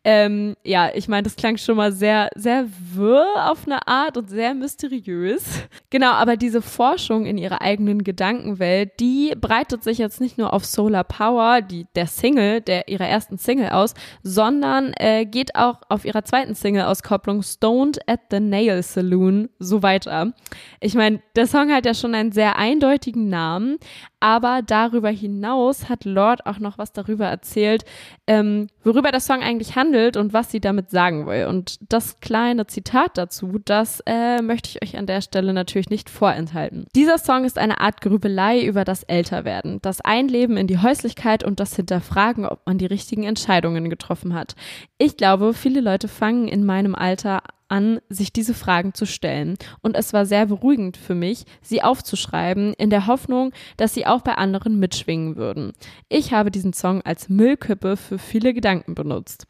Ähm, 0.08 0.54
ja, 0.62 0.88
ich 0.94 1.08
meine, 1.08 1.24
das 1.24 1.34
klang 1.34 1.56
schon 1.56 1.76
mal 1.76 1.90
sehr, 1.90 2.28
sehr 2.36 2.68
wirr 2.94 3.50
auf 3.50 3.66
eine 3.66 3.88
Art 3.88 4.16
und 4.16 4.30
sehr 4.30 4.54
mysteriös. 4.54 5.44
Genau, 5.88 6.10
aber 6.10 6.36
diese 6.36 6.62
Forschung 6.62 7.24
in 7.24 7.38
ihrer 7.38 7.62
eigenen 7.62 8.04
Gedankenwelt, 8.04 9.00
die 9.00 9.32
breitet 9.40 9.82
sich 9.82 9.96
jetzt 9.98 10.20
nicht 10.20 10.36
nur 10.36 10.52
auf 10.52 10.66
Solar 10.66 11.04
Power, 11.04 11.62
die, 11.62 11.86
der 11.94 12.06
Single, 12.06 12.60
der 12.60 12.88
ihrer 12.88 13.06
ersten 13.06 13.38
Single 13.38 13.70
aus, 13.70 13.94
sondern 14.22 14.92
äh, 14.98 15.24
geht 15.24 15.54
auch 15.54 15.80
auf 15.88 16.04
ihrer 16.04 16.24
zweiten 16.24 16.54
Single-Auskopplung 16.54 17.42
Stoned 17.42 17.98
at 18.06 18.20
the 18.30 18.40
Nail 18.40 18.82
Saloon 18.82 19.48
so 19.58 19.82
weiter. 19.82 20.34
Ich 20.80 20.94
meine, 20.94 21.22
der 21.34 21.46
Song 21.46 21.72
hat 21.72 21.86
ja 21.86 21.94
schon 21.94 22.14
einen 22.14 22.32
sehr 22.32 22.56
eindeutigen 22.56 23.30
Namen, 23.30 23.78
aber 24.20 24.60
darüber 24.66 25.08
hinaus 25.08 25.88
hat 25.88 26.04
Lord 26.04 26.44
auch 26.46 26.58
noch 26.58 26.76
was 26.76 26.92
darüber 26.92 27.26
erzählt, 27.26 27.84
ähm, 28.26 28.66
worüber 28.82 29.12
der 29.12 29.20
Song 29.20 29.42
eigentlich 29.42 29.76
handelt 29.76 29.95
und 30.16 30.32
was 30.32 30.50
sie 30.50 30.60
damit 30.60 30.90
sagen 30.90 31.26
will. 31.26 31.46
Und 31.46 31.78
das 31.90 32.20
kleine 32.20 32.66
Zitat 32.66 33.16
dazu, 33.16 33.58
das 33.64 34.00
äh, 34.06 34.42
möchte 34.42 34.70
ich 34.70 34.82
euch 34.82 34.98
an 34.98 35.06
der 35.06 35.20
Stelle 35.20 35.52
natürlich 35.52 35.90
nicht 35.90 36.10
vorenthalten. 36.10 36.86
Dieser 36.94 37.18
Song 37.18 37.44
ist 37.44 37.58
eine 37.58 37.80
Art 37.80 38.00
Grübelei 38.00 38.62
über 38.62 38.84
das 38.84 39.02
Älterwerden, 39.04 39.80
das 39.82 40.00
Einleben 40.00 40.56
in 40.56 40.66
die 40.66 40.78
Häuslichkeit 40.78 41.44
und 41.44 41.60
das 41.60 41.74
Hinterfragen, 41.76 42.46
ob 42.46 42.66
man 42.66 42.78
die 42.78 42.86
richtigen 42.86 43.24
Entscheidungen 43.24 43.88
getroffen 43.88 44.34
hat. 44.34 44.54
Ich 44.98 45.16
glaube, 45.16 45.54
viele 45.54 45.80
Leute 45.80 46.08
fangen 46.08 46.48
in 46.48 46.64
meinem 46.64 46.94
Alter 46.94 47.42
an, 47.68 48.00
sich 48.08 48.32
diese 48.32 48.54
Fragen 48.54 48.94
zu 48.94 49.06
stellen. 49.06 49.56
Und 49.82 49.96
es 49.96 50.12
war 50.12 50.26
sehr 50.26 50.46
beruhigend 50.46 50.96
für 50.96 51.14
mich, 51.14 51.44
sie 51.62 51.82
aufzuschreiben, 51.82 52.74
in 52.74 52.90
der 52.90 53.06
Hoffnung, 53.06 53.52
dass 53.76 53.94
sie 53.94 54.06
auch 54.06 54.22
bei 54.22 54.34
anderen 54.34 54.78
mitschwingen 54.78 55.36
würden. 55.36 55.72
Ich 56.08 56.32
habe 56.32 56.50
diesen 56.50 56.72
Song 56.72 57.02
als 57.02 57.28
Müllkippe 57.28 57.96
für 57.96 58.18
viele 58.18 58.54
Gedanken 58.54 58.94
benutzt. 58.94 59.46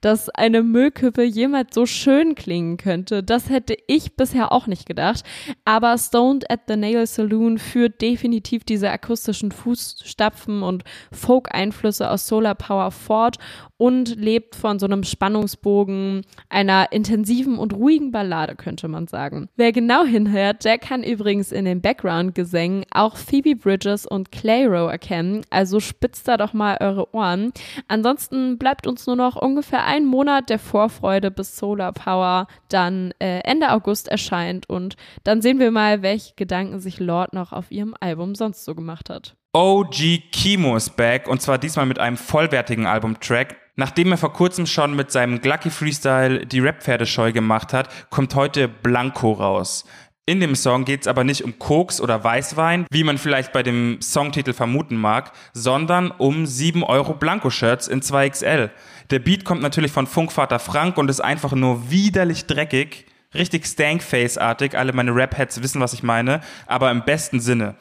Dass 0.00 0.30
eine 0.30 0.62
Müllkippe 0.62 1.22
jemals 1.22 1.74
so 1.74 1.84
schön 1.84 2.34
klingen 2.34 2.78
könnte, 2.78 3.22
das 3.22 3.50
hätte 3.50 3.76
ich 3.86 4.16
bisher 4.16 4.52
auch 4.52 4.66
nicht 4.66 4.86
gedacht. 4.86 5.24
Aber 5.64 5.98
Stoned 5.98 6.50
at 6.50 6.60
the 6.68 6.76
Nail 6.76 7.06
Saloon 7.06 7.58
führt 7.58 8.00
definitiv 8.00 8.64
diese 8.64 8.90
akustischen 8.90 9.52
Fußstapfen 9.52 10.62
und 10.62 10.84
Folk-Einflüsse 11.12 12.10
aus 12.10 12.26
Solar 12.26 12.54
Power 12.54 12.90
fort 12.90 13.36
und 13.76 14.16
lebt 14.16 14.56
von 14.56 14.78
so 14.78 14.86
einem 14.86 15.04
Spannungsbogen, 15.04 16.22
einer 16.48 16.92
intensiven 16.92 17.57
und 17.58 17.74
ruhigen 17.74 18.10
Ballade, 18.10 18.56
könnte 18.56 18.88
man 18.88 19.06
sagen. 19.06 19.48
Wer 19.56 19.72
genau 19.72 20.04
hinhört, 20.04 20.64
der 20.64 20.78
kann 20.78 21.02
übrigens 21.02 21.52
in 21.52 21.64
den 21.64 21.80
Background-Gesängen 21.80 22.84
auch 22.90 23.16
Phoebe 23.16 23.56
Bridges 23.56 24.06
und 24.06 24.32
Clayro 24.32 24.88
erkennen, 24.88 25.42
also 25.50 25.80
spitzt 25.80 26.28
da 26.28 26.36
doch 26.36 26.52
mal 26.52 26.76
eure 26.80 27.14
Ohren. 27.14 27.52
Ansonsten 27.88 28.58
bleibt 28.58 28.86
uns 28.86 29.06
nur 29.06 29.16
noch 29.16 29.36
ungefähr 29.36 29.84
ein 29.84 30.04
Monat 30.04 30.50
der 30.50 30.58
Vorfreude, 30.58 31.30
bis 31.30 31.56
Solar 31.56 31.92
Power 31.92 32.46
dann 32.68 33.12
äh, 33.18 33.40
Ende 33.40 33.72
August 33.72 34.08
erscheint 34.08 34.68
und 34.68 34.96
dann 35.24 35.42
sehen 35.42 35.58
wir 35.58 35.70
mal, 35.70 36.02
welche 36.02 36.34
Gedanken 36.34 36.80
sich 36.80 37.00
Lord 37.00 37.32
noch 37.32 37.52
auf 37.52 37.70
ihrem 37.70 37.94
Album 38.00 38.34
sonst 38.34 38.64
so 38.64 38.74
gemacht 38.74 39.10
hat. 39.10 39.36
OG 39.54 40.30
Kimo 40.30 40.76
ist 40.76 40.94
back 40.96 41.26
und 41.26 41.40
zwar 41.40 41.56
diesmal 41.56 41.86
mit 41.86 41.98
einem 41.98 42.18
vollwertigen 42.18 42.84
Albumtrack. 42.84 43.56
Nachdem 43.76 44.10
er 44.10 44.18
vor 44.18 44.34
kurzem 44.34 44.66
schon 44.66 44.94
mit 44.94 45.10
seinem 45.10 45.40
Glucky 45.40 45.70
Freestyle 45.70 46.44
die 46.44 46.60
Rap-Pferdescheu 46.60 47.32
gemacht 47.32 47.72
hat, 47.72 48.10
kommt 48.10 48.34
heute 48.34 48.68
Blanco 48.68 49.32
raus. 49.32 49.86
In 50.26 50.40
dem 50.40 50.54
Song 50.54 50.84
geht 50.84 51.00
es 51.00 51.06
aber 51.06 51.24
nicht 51.24 51.44
um 51.44 51.58
Koks 51.58 51.98
oder 51.98 52.22
Weißwein, 52.22 52.86
wie 52.90 53.04
man 53.04 53.16
vielleicht 53.16 53.54
bei 53.54 53.62
dem 53.62 54.02
Songtitel 54.02 54.52
vermuten 54.52 54.96
mag, 54.96 55.32
sondern 55.54 56.10
um 56.10 56.44
7 56.44 56.82
Euro 56.82 57.14
Blanco-Shirts 57.14 57.88
in 57.88 58.02
2XL. 58.02 58.68
Der 59.08 59.18
Beat 59.18 59.46
kommt 59.46 59.62
natürlich 59.62 59.92
von 59.92 60.06
Funkvater 60.06 60.58
Frank 60.58 60.98
und 60.98 61.08
ist 61.08 61.20
einfach 61.20 61.52
nur 61.52 61.90
widerlich 61.90 62.44
dreckig, 62.44 63.06
richtig 63.32 63.64
Stankface-artig. 63.64 64.76
Alle 64.76 64.92
meine 64.92 65.14
Rap-Heads 65.14 65.62
wissen, 65.62 65.80
was 65.80 65.94
ich 65.94 66.02
meine, 66.02 66.42
aber 66.66 66.90
im 66.90 67.06
besten 67.06 67.40
Sinne. 67.40 67.76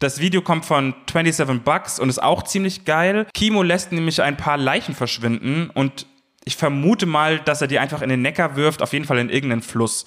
Das 0.00 0.18
Video 0.18 0.40
kommt 0.40 0.64
von 0.64 0.94
27 1.12 1.62
Bucks 1.62 2.00
und 2.00 2.08
ist 2.08 2.22
auch 2.22 2.42
ziemlich 2.42 2.86
geil. 2.86 3.26
Kimo 3.34 3.62
lässt 3.62 3.92
nämlich 3.92 4.22
ein 4.22 4.38
paar 4.38 4.56
Leichen 4.56 4.94
verschwinden 4.94 5.68
und 5.74 6.06
ich 6.46 6.56
vermute 6.56 7.04
mal, 7.04 7.38
dass 7.38 7.60
er 7.60 7.68
die 7.68 7.78
einfach 7.78 8.00
in 8.00 8.08
den 8.08 8.22
Neckar 8.22 8.56
wirft, 8.56 8.80
auf 8.80 8.94
jeden 8.94 9.04
Fall 9.04 9.18
in 9.18 9.28
irgendeinen 9.28 9.60
Fluss. 9.60 10.06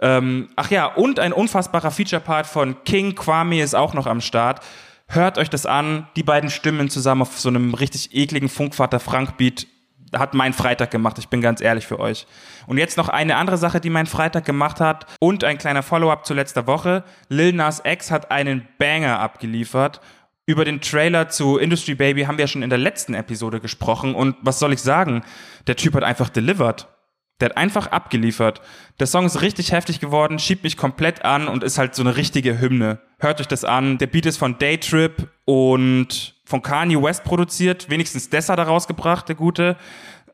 Ähm, 0.00 0.48
ach 0.56 0.70
ja, 0.70 0.86
und 0.86 1.20
ein 1.20 1.34
unfassbarer 1.34 1.90
Feature-Part 1.90 2.46
von 2.46 2.82
King 2.84 3.14
Kwame 3.14 3.60
ist 3.62 3.74
auch 3.74 3.92
noch 3.92 4.06
am 4.06 4.22
Start. 4.22 4.64
Hört 5.06 5.36
euch 5.36 5.50
das 5.50 5.66
an, 5.66 6.08
die 6.16 6.22
beiden 6.22 6.48
Stimmen 6.48 6.88
zusammen 6.88 7.20
auf 7.20 7.38
so 7.38 7.50
einem 7.50 7.74
richtig 7.74 8.14
ekligen 8.14 8.48
Funkvater 8.48 9.00
Frank-Beat 9.00 9.66
hat 10.12 10.34
mein 10.34 10.52
Freitag 10.52 10.90
gemacht, 10.90 11.18
ich 11.18 11.28
bin 11.28 11.40
ganz 11.40 11.60
ehrlich 11.60 11.86
für 11.86 11.98
euch. 11.98 12.26
Und 12.66 12.78
jetzt 12.78 12.96
noch 12.96 13.08
eine 13.08 13.36
andere 13.36 13.58
Sache, 13.58 13.80
die 13.80 13.90
mein 13.90 14.06
Freitag 14.06 14.44
gemacht 14.44 14.80
hat 14.80 15.06
und 15.20 15.44
ein 15.44 15.58
kleiner 15.58 15.82
Follow-up 15.82 16.26
zu 16.26 16.34
letzter 16.34 16.66
Woche. 16.66 17.04
Lil 17.28 17.52
Nas 17.52 17.82
X 17.84 18.10
hat 18.10 18.30
einen 18.30 18.68
Banger 18.78 19.20
abgeliefert. 19.20 20.00
Über 20.46 20.64
den 20.64 20.80
Trailer 20.80 21.28
zu 21.28 21.58
Industry 21.58 21.96
Baby 21.96 22.22
haben 22.22 22.38
wir 22.38 22.44
ja 22.44 22.48
schon 22.48 22.62
in 22.62 22.70
der 22.70 22.78
letzten 22.78 23.14
Episode 23.14 23.60
gesprochen 23.60 24.14
und 24.14 24.36
was 24.42 24.60
soll 24.60 24.72
ich 24.72 24.80
sagen? 24.80 25.24
Der 25.66 25.74
Typ 25.74 25.94
hat 25.94 26.04
einfach 26.04 26.28
delivered. 26.28 26.86
Der 27.40 27.50
hat 27.50 27.56
einfach 27.56 27.88
abgeliefert. 27.88 28.62
Der 28.98 29.06
Song 29.06 29.26
ist 29.26 29.42
richtig 29.42 29.72
heftig 29.72 30.00
geworden, 30.00 30.38
schiebt 30.38 30.64
mich 30.64 30.76
komplett 30.76 31.24
an 31.24 31.48
und 31.48 31.62
ist 31.62 31.76
halt 31.76 31.94
so 31.94 32.02
eine 32.02 32.16
richtige 32.16 32.60
Hymne. 32.60 32.98
Hört 33.18 33.40
euch 33.40 33.48
das 33.48 33.64
an. 33.64 33.98
Der 33.98 34.06
Beat 34.06 34.26
ist 34.26 34.38
von 34.38 34.58
Daytrip 34.58 35.28
und 35.44 36.34
von 36.44 36.62
Kanye 36.62 37.02
West 37.02 37.24
produziert. 37.24 37.90
Wenigstens 37.90 38.30
das 38.30 38.48
hat 38.48 38.58
er 38.58 38.66
rausgebracht, 38.66 39.28
der 39.28 39.36
Gute. 39.36 39.76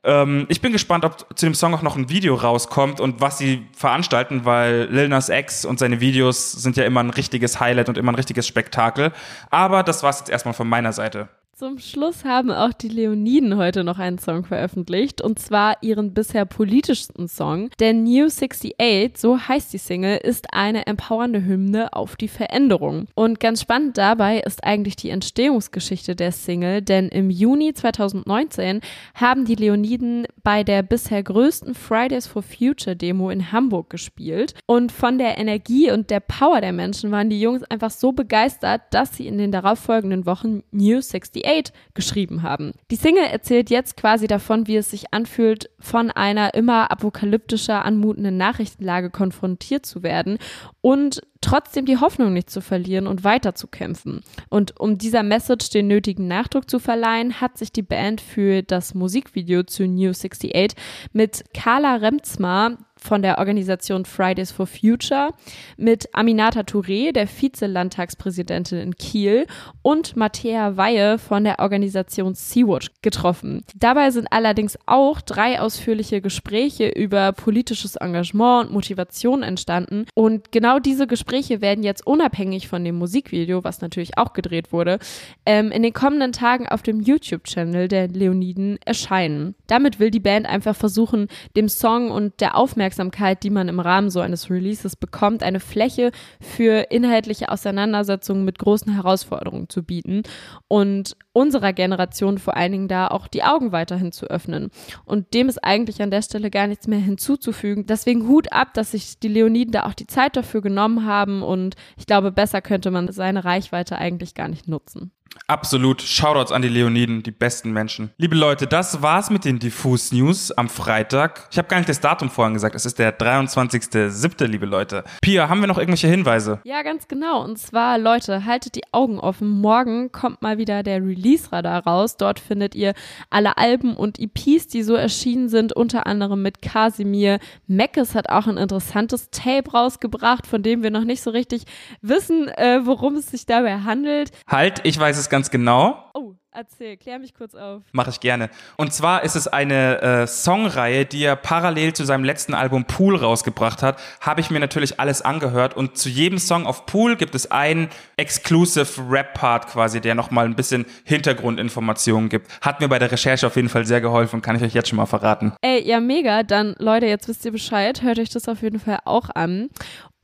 Ähm, 0.05 0.47
ich 0.49 0.61
bin 0.61 0.73
gespannt, 0.73 1.05
ob 1.05 1.37
zu 1.37 1.47
dem 1.47 1.55
Song 1.55 1.75
auch 1.75 1.83
noch 1.83 1.97
ein 1.97 2.09
Video 2.09 2.35
rauskommt 2.35 3.01
und 3.01 3.21
was 3.21 3.39
sie 3.39 3.67
veranstalten, 3.77 4.45
weil 4.45 4.89
Lil 4.91 5.09
Nas 5.09 5.29
X 5.29 5.65
und 5.65 5.79
seine 5.79 6.01
Videos 6.01 6.53
sind 6.53 6.77
ja 6.77 6.85
immer 6.85 7.01
ein 7.01 7.11
richtiges 7.11 7.61
Highlight 7.61 7.89
und 7.89 7.99
immer 7.99 8.13
ein 8.13 8.17
richtiges 8.17 8.47
Spektakel. 8.47 9.13
Aber 9.51 9.83
das 9.83 10.03
war's 10.03 10.21
jetzt 10.21 10.31
erstmal 10.31 10.55
von 10.55 10.69
meiner 10.69 10.93
Seite. 10.93 11.29
Zum 11.63 11.79
Schluss 11.79 12.25
haben 12.25 12.51
auch 12.51 12.73
die 12.73 12.89
Leoniden 12.89 13.57
heute 13.57 13.85
noch 13.85 14.01
einen 14.01 14.19
Song 14.19 14.45
veröffentlicht 14.45 15.23
und 15.23 15.39
zwar 15.39 15.81
ihren 15.81 16.13
bisher 16.13 16.45
politischsten 16.45 17.29
Song. 17.29 17.71
Der 17.79 17.93
New 17.93 18.27
68, 18.27 19.17
so 19.17 19.39
heißt 19.39 19.73
die 19.73 19.79
Single, 19.79 20.17
ist 20.17 20.53
eine 20.53 20.89
empowernde 20.89 21.45
Hymne 21.45 21.93
auf 21.93 22.17
die 22.17 22.27
Veränderung. 22.27 23.07
Und 23.15 23.39
ganz 23.39 23.61
spannend 23.61 23.97
dabei 23.97 24.41
ist 24.41 24.65
eigentlich 24.65 24.97
die 24.97 25.11
Entstehungsgeschichte 25.11 26.17
der 26.17 26.33
Single, 26.33 26.83
denn 26.83 27.09
im 27.11 27.31
Juni 27.31 27.73
2019 27.73 28.81
haben 29.15 29.45
die 29.45 29.55
Leoniden 29.55 30.27
bei 30.43 30.65
der 30.65 30.83
bisher 30.83 31.23
größten 31.23 31.77
Fridays 31.77 32.27
for 32.27 32.43
Future 32.43 32.97
Demo 32.97 33.31
in 33.31 33.53
Hamburg 33.53 33.89
gespielt 33.89 34.55
und 34.67 34.91
von 34.91 35.17
der 35.17 35.39
Energie 35.39 35.93
und 35.93 36.11
der 36.11 36.19
Power 36.19 36.61
der 36.61 36.73
Menschen 36.73 37.13
waren 37.13 37.31
die 37.31 37.41
Jungs 37.41 37.63
einfach 37.63 37.93
so 37.93 38.11
begeistert, 38.11 38.81
dass 38.91 39.17
sie 39.17 39.29
in 39.29 39.39
den 39.39 39.53
darauffolgenden 39.53 40.27
Wochen 40.27 40.65
New 40.73 40.99
68 40.99 41.52
geschrieben 41.95 42.43
haben. 42.43 42.73
Die 42.91 42.97
Single 42.97 43.25
erzählt 43.25 43.71
jetzt 43.71 43.97
quasi 43.97 44.27
davon, 44.27 44.67
wie 44.67 44.77
es 44.77 44.91
sich 44.91 45.13
anfühlt, 45.13 45.71
von 45.79 46.11
einer 46.11 46.55
immer 46.55 46.91
apokalyptischer 46.91 47.85
anmutenden 47.85 48.37
Nachrichtenlage 48.37 49.11
konfrontiert 49.11 49.87
zu 49.87 50.03
werden 50.03 50.39
und 50.81 51.23
trotzdem 51.41 51.85
die 51.85 51.99
Hoffnung 51.99 52.33
nicht 52.33 52.51
zu 52.51 52.61
verlieren 52.61 53.07
und 53.07 53.25
weiterzukämpfen. 53.25 54.23
Und 54.49 54.79
um 54.81 54.97
dieser 54.97 55.23
Message 55.23 55.71
den 55.71 55.89
nötigen 55.89 56.29
Nachdruck 56.29 56.71
zu 56.71 56.79
verleihen, 56.79 57.41
hat 57.41 57.59
sich 57.59 57.73
die 57.73 57.83
Band 57.83 58.21
für 58.21 58.63
das 58.63 58.95
Musikvideo 58.95 59.65
zu 59.65 59.87
New 59.87 60.11
68 60.11 60.73
mit 61.13 61.45
Carla 61.53 61.97
Remzma 61.97 62.79
von 63.03 63.23
der 63.23 63.39
Organisation 63.39 64.05
Fridays 64.05 64.53
for 64.53 64.67
Future, 64.67 65.31
mit 65.77 66.09
Aminata 66.15 66.61
Touré, 66.61 67.13
der 67.13 67.27
Vize-Landtagspräsidentin 67.27 68.79
in 68.79 68.97
Kiel, 68.97 69.47
und 69.83 70.17
Matthäa 70.17 70.77
Weihe 70.77 71.19
von 71.19 71.45
der 71.45 71.59
Organisation 71.59 72.35
Sea-Watch 72.35 72.91
getroffen. 73.03 73.65
Dabei 73.75 74.11
sind 74.11 74.29
allerdings 74.31 74.79
auch 74.87 75.21
drei 75.21 75.61
ausführliche 75.61 76.21
Gespräche 76.21 76.89
über 76.89 77.33
politisches 77.33 77.97
Engagement 77.97 78.69
und 78.69 78.73
Motivation 78.73 79.43
entstanden. 79.43 80.07
Und 80.15 80.53
genau 80.53 80.79
diese 80.79 81.07
Gespräche 81.07 81.61
werden 81.61 81.85
jetzt 81.85 82.07
unabhängig 82.07 82.69
von 82.69 82.85
dem 82.85 82.97
Musikvideo, 82.97 83.65
was 83.65 83.81
natürlich 83.81 84.17
auch 84.19 84.33
gedreht 84.33 84.73
wurde, 84.73 84.99
ähm, 85.45 85.73
in 85.73 85.83
den 85.83 85.93
kommenden 85.93 86.33
Tagen 86.33 86.69
auf 86.69 86.83
dem 86.83 87.01
YouTube-Channel 87.01 87.89
der 87.89 88.09
Leoniden 88.09 88.79
erscheinen. 88.85 89.55
Damit 89.67 89.99
will 89.99 90.11
die 90.11 90.21
Band 90.21 90.47
einfach 90.47 90.77
versuchen, 90.77 91.29
dem 91.57 91.69
Song 91.69 92.11
und 92.11 92.41
der 92.41 92.57
Aufmerksamkeit 92.57 92.92
Aufmerksamkeit, 92.93 93.43
die 93.43 93.51
man 93.51 93.69
im 93.69 93.81
Rahmen 93.81 94.11
so 94.11 94.21
eines 94.21 94.51
Releases 94.51 94.97
bekommt, 94.97 95.43
eine 95.43 95.61
Fläche 95.61 96.13
für 96.41 96.91
inhaltliche 96.91 97.49
Auseinandersetzungen 97.49 98.45
mit 98.45 98.59
großen 98.59 98.93
Herausforderungen 98.93 99.71
zu 99.71 99.83
bieten 99.83 100.23
und 100.69 101.17
unserer 101.33 101.73
Generation 101.73 102.37
vor 102.37 102.55
allen 102.55 102.73
Dingen 102.73 102.89
da 102.89 103.09
auch 103.09 103.29
die 103.29 103.43
Augen 103.43 103.73
weiterhin 103.73 104.13
zu 104.13 104.27
öffnen. 104.27 104.71
Und 105.07 105.33
dem 105.33 105.49
ist 105.49 105.65
eigentlich 105.65 106.03
an 106.03 106.11
der 106.11 106.21
Stelle 106.21 106.51
gar 106.51 106.67
nichts 106.67 106.87
mehr 106.87 106.99
hinzuzufügen. 106.99 107.87
Deswegen 107.87 108.29
Hut 108.29 108.53
ab, 108.53 108.75
dass 108.75 108.91
sich 108.91 109.19
die 109.19 109.29
Leoniden 109.29 109.73
da 109.73 109.85
auch 109.85 109.95
die 109.95 110.07
Zeit 110.07 110.37
dafür 110.37 110.61
genommen 110.61 111.07
haben 111.07 111.43
und 111.43 111.77
ich 111.97 112.07
glaube, 112.07 112.31
besser 112.31 112.61
könnte 112.61 112.91
man 112.91 113.11
seine 113.11 113.45
Reichweite 113.45 113.97
eigentlich 113.97 114.35
gar 114.35 114.49
nicht 114.49 114.69
nutzen. 114.69 115.13
Absolut. 115.47 116.03
Shoutouts 116.03 116.53
an 116.53 116.63
die 116.63 116.69
Leoniden, 116.69 117.23
die 117.23 117.31
besten 117.31 117.73
Menschen. 117.73 118.11
Liebe 118.17 118.37
Leute, 118.37 118.67
das 118.67 119.03
war's 119.03 119.31
mit 119.31 119.45
den 119.45 119.59
Diffus 119.59 120.13
News 120.13 120.51
am 120.53 120.69
Freitag. 120.69 121.49
Ich 121.51 121.59
habe 121.59 121.69
gar 121.69 121.79
nicht 121.79 121.89
das 121.89 122.01
Datum 122.01 122.31
vorhin 122.31 122.55
gesagt. 122.55 122.75
Es 122.75 122.87
ist 122.87 122.99
der 122.99 123.19
23.07., 123.19 124.47
liebe 124.47 124.67
Leute. 124.67 125.05
Pia, 125.21 125.49
haben 125.49 125.61
wir 125.61 125.67
noch 125.67 125.79
irgendwelche 125.79 126.09
Hinweise? 126.09 126.61
Ja, 126.65 126.83
ganz 126.83 127.09
genau. 127.09 127.43
Und 127.43 127.59
zwar, 127.59 127.99
Leute, 127.99 128.45
haltet 128.45 128.77
die 128.77 128.85
Augen 128.93 129.19
offen. 129.19 129.49
Morgen 129.49 130.13
kommt 130.13 130.43
mal 130.43 130.59
wieder 130.59 130.83
der 130.83 131.03
Release-Radar 131.03 131.87
raus. 131.87 132.17
Dort 132.17 132.41
findet 132.41 132.75
ihr 132.75 132.95
alle 133.31 133.59
Alben 133.59 133.97
und 133.97 134.19
EPs, 134.19 134.69
die 134.69 134.83
so 134.83 134.95
erschienen 134.95 135.49
sind, 135.49 135.73
unter 135.73 136.07
anderem 136.07 136.43
mit 136.43 136.63
Casimir. 136.63 137.39
Meckes 137.67 138.15
hat 138.15 138.29
auch 138.29 138.47
ein 138.47 138.57
interessantes 138.57 139.31
Tape 139.31 139.71
rausgebracht, 139.71 140.47
von 140.47 140.63
dem 140.63 140.83
wir 140.83 140.91
noch 140.91 141.05
nicht 141.05 141.23
so 141.23 141.31
richtig 141.31 141.65
wissen, 142.01 142.49
äh, 142.49 142.81
worum 142.85 143.17
es 143.17 143.27
sich 143.27 143.47
dabei 143.47 143.81
handelt. 143.81 144.31
Halt, 144.47 144.81
ich 144.85 144.99
weiß 144.99 145.19
es 145.19 145.22
es 145.23 145.31
ganz 145.31 145.51
genau. 145.51 146.11
Oh, 146.15 146.35
erzähl, 146.53 146.97
klär 146.97 147.19
mich 147.19 147.35
kurz 147.35 147.55
auf. 147.55 147.83
Mache 147.93 148.11
ich 148.11 148.21
gerne. 148.21 148.51
Und 148.77 148.93
zwar 148.93 149.25
ist 149.25 149.35
es 149.35 149.49
eine 149.49 150.01
äh, 150.03 150.27
Songreihe, 150.27 151.05
die 151.07 151.25
er 151.25 151.37
parallel 151.37 151.93
zu 151.95 152.05
seinem 152.05 152.25
letzten 152.25 152.55
Album 152.55 152.85
Pool 152.85 153.17
rausgebracht 153.17 153.83
hat. 153.83 153.99
Habe 154.21 154.41
ich 154.41 154.51
mir 154.51 154.61
natürlich 154.61 155.01
alles 155.01 155.23
angehört 155.23 155.75
und 155.77 155.97
zu 155.97 156.09
jedem 156.09 156.39
Song 156.39 156.67
auf 156.67 156.87
Pool 156.87 157.17
gibt 157.17 157.35
es 157.35 157.51
einen 157.51 157.89
Exclusive 158.17 159.03
Rap-Part 159.09 159.69
quasi, 159.69 160.01
der 160.01 160.15
nochmal 160.15 160.45
ein 160.45 160.57
bisschen 160.57 160.85
Hintergrundinformationen 161.05 162.29
gibt. 162.29 162.49
Hat 162.61 162.81
mir 162.81 162.89
bei 162.89 162.99
der 162.99 163.11
Recherche 163.11 163.47
auf 163.47 163.57
jeden 163.57 163.69
Fall 163.69 163.87
sehr 163.87 164.01
geholfen, 164.01 164.43
kann 164.43 164.57
ich 164.57 164.63
euch 164.63 164.75
jetzt 164.75 164.89
schon 164.89 164.97
mal 164.97 165.07
verraten. 165.07 165.55
Ey, 165.63 165.83
ja, 165.87 166.01
mega. 166.01 166.43
Dann, 166.43 166.75
Leute, 166.79 167.07
jetzt 167.07 167.29
wisst 167.29 167.45
ihr 167.45 167.53
Bescheid. 167.53 168.03
Hört 168.03 168.19
euch 168.19 168.31
das 168.31 168.49
auf 168.49 168.63
jeden 168.63 168.81
Fall 168.81 168.99
auch 169.05 169.31
an. 169.35 169.71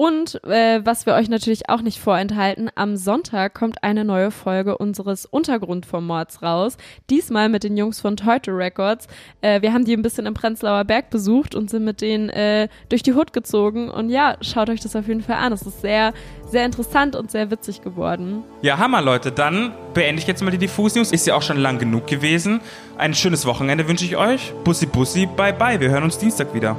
Und 0.01 0.45
äh, 0.45 0.81
was 0.85 1.07
wir 1.07 1.15
euch 1.15 1.29
natürlich 1.29 1.69
auch 1.69 1.83
nicht 1.83 1.99
vorenthalten, 1.99 2.71
am 2.77 2.97
Sonntag 2.97 3.53
kommt 3.53 3.83
eine 3.83 4.05
neue 4.05 4.31
Folge 4.31 4.79
unseres 4.79 5.27
Untergrundformats 5.27 6.41
raus. 6.41 6.77
Diesmal 7.11 7.49
mit 7.49 7.65
den 7.65 7.77
Jungs 7.77 8.01
von 8.01 8.17
Teute 8.17 8.53
Records. 8.53 9.09
Äh, 9.41 9.61
wir 9.61 9.73
haben 9.73 9.85
die 9.85 9.95
ein 9.95 10.03
bisschen 10.03 10.27
im 10.27 10.35
Prenzlauer 10.35 10.85
Berg 10.85 11.11
besucht 11.11 11.57
und 11.57 11.69
sind 11.69 11.85
mit 11.85 12.01
denen 12.01 12.29
äh, 12.29 12.69
durch 12.91 13.03
die 13.03 13.15
Hut 13.15 13.33
gezogen. 13.33 13.91
Und 13.91 14.09
ja, 14.09 14.37
schaut 14.41 14.71
euch 14.71 14.79
das 14.79 14.95
auf 14.95 15.09
jeden 15.09 15.21
Fall 15.21 15.39
an. 15.39 15.53
Es 15.53 15.63
ist 15.63 15.81
sehr, 15.81 16.13
sehr 16.49 16.65
interessant 16.65 17.17
und 17.17 17.33
sehr 17.33 17.51
witzig 17.51 17.83
geworden. 17.83 18.45
Ja, 18.63 18.79
Hammer, 18.79 19.03
Leute. 19.03 19.33
Dann 19.33 19.73
beende 19.95 20.23
ich 20.23 20.29
jetzt 20.29 20.45
mal 20.45 20.53
die 20.53 20.59
Diffus 20.59 20.95
News. 20.95 21.11
Ist 21.11 21.27
ja 21.27 21.35
auch 21.35 21.43
schon 21.43 21.59
lang 21.59 21.81
genug 21.81 22.07
gewesen. 22.07 22.61
Ein 22.99 23.15
schönes 23.15 23.47
Wochenende 23.47 23.89
wünsche 23.89 24.05
ich 24.05 24.17
euch. 24.17 24.53
Bussi, 24.63 24.87
bussi, 24.87 25.27
bye, 25.27 25.53
bye. 25.53 25.81
Wir 25.81 25.91
hören 25.91 26.05
uns 26.05 26.19
Dienstag 26.19 26.55
wieder. 26.55 26.77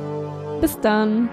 Bis 0.61 0.79
dann. 0.79 1.27